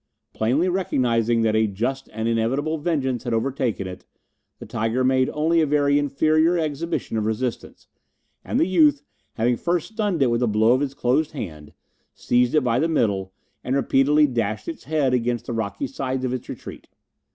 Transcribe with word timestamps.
Plainly 0.33 0.67
recognizing 0.67 1.43
that 1.43 1.55
a 1.55 1.67
just 1.67 2.09
and 2.11 2.27
inevitable 2.27 2.79
vengeance 2.79 3.23
had 3.23 3.35
overtaken 3.35 3.85
it, 3.85 4.03
the 4.57 4.65
tiger 4.65 5.03
made 5.03 5.29
only 5.29 5.61
a 5.61 5.67
very 5.67 5.99
inferior 5.99 6.57
exhibition 6.57 7.17
of 7.17 7.27
resistance, 7.27 7.87
and 8.43 8.59
the 8.59 8.65
youth, 8.65 9.03
having 9.33 9.57
first 9.57 9.89
stunned 9.93 10.23
it 10.23 10.31
with 10.31 10.41
a 10.41 10.47
blow 10.47 10.73
of 10.73 10.81
his 10.81 10.95
closed 10.95 11.33
hand, 11.33 11.71
seized 12.15 12.55
it 12.55 12.61
by 12.61 12.79
the 12.79 12.87
middle, 12.89 13.31
and 13.63 13.75
repeatedly 13.75 14.25
dashed 14.25 14.67
its 14.67 14.85
head 14.85 15.13
against 15.13 15.45
the 15.45 15.53
rocky 15.53 15.85
sides 15.85 16.25
of 16.25 16.33
its 16.33 16.49
retreat. 16.49 16.87